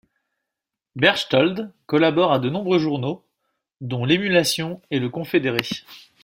Berchtold 0.95 1.75
collabore 1.85 2.33
à 2.33 2.39
de 2.39 2.49
nombreux 2.49 2.79
journaux, 2.79 3.23
dont 3.81 4.03
L’Emulation 4.03 4.81
et 4.89 4.97
Le 4.97 5.09
Confédéré. 5.09 5.61